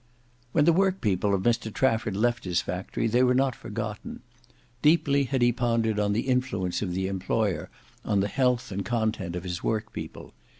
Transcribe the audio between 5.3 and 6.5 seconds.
he pondered on the